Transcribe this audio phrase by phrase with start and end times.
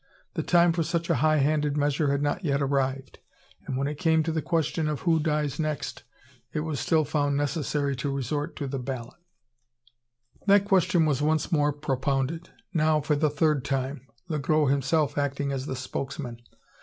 [0.33, 3.19] The time for such a high handed measure had not yet arrived;
[3.67, 6.01] and when it came to the question of "Who dies next?"
[6.53, 9.19] it was still found necessary to resort to the ballot.
[10.47, 15.51] That question was once more propounded, now for the third time, Le Gros himself acting
[15.51, 16.41] as the spokesman.